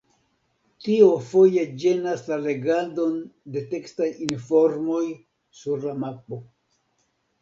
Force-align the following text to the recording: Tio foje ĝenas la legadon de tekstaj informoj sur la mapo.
Tio 0.85 1.09
foje 1.25 1.65
ĝenas 1.83 2.23
la 2.31 2.39
legadon 2.47 3.13
de 3.57 3.63
tekstaj 3.77 4.09
informoj 4.29 5.05
sur 5.61 5.87
la 5.91 5.95
mapo. 6.07 6.45